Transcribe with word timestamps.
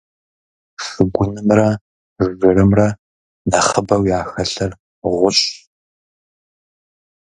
Шыгунымрэ 0.83 1.69
жырымрэ 2.37 2.87
нэхъыбэу 3.49 4.03
яхэлъыр 4.19 4.71
гъущӀщ. 5.17 5.41